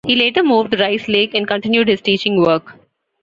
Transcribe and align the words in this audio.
He 0.07 0.15
later 0.15 0.41
moved 0.41 0.71
to 0.71 0.77
Rice 0.77 1.07
Lake 1.07 1.35
and 1.35 1.47
continued 1.47 1.87
his 1.87 2.01
teaching 2.01 2.41
work. 2.43 2.73